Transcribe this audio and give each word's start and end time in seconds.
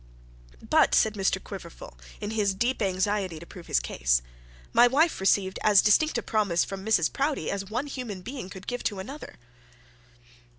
'But,' 0.67 0.95
said 0.95 1.13
Mr 1.13 1.37
Quiverful, 1.43 1.95
in 2.19 2.31
his 2.31 2.55
deep 2.55 2.81
anxiety 2.81 3.37
to 3.37 3.45
prove 3.45 3.67
his 3.67 3.79
case, 3.79 4.23
'my 4.73 4.87
wife 4.87 5.19
received 5.21 5.59
as 5.61 5.83
distinct 5.83 6.17
a 6.17 6.23
promise 6.23 6.65
from 6.65 6.83
Mrs 6.83 7.13
Proudie 7.13 7.51
as 7.51 7.69
one 7.69 7.85
human 7.85 8.23
being 8.23 8.49
could 8.49 8.65
give 8.65 8.81
to 8.85 8.97
another.' 8.97 9.35